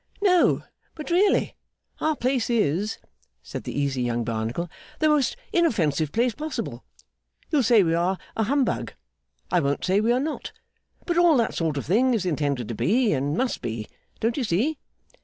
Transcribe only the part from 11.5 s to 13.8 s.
sort of thing is intended to be, and must